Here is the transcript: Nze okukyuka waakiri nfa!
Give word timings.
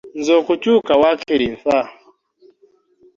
Nze 0.19 0.33
okukyuka 0.41 0.91
waakiri 1.01 1.47
nfa! 1.55 1.79